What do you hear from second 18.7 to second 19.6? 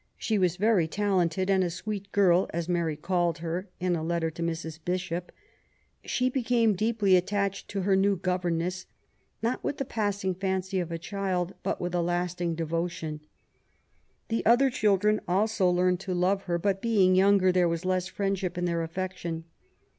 affection.